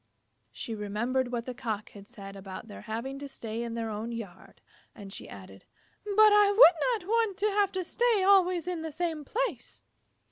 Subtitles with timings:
[0.51, 4.11] She remembered what the Cock had said about their having to stay in their own
[4.11, 4.59] yard,
[4.95, 5.63] and she added,
[6.03, 9.83] "But I would not want to have to stay always in the same place."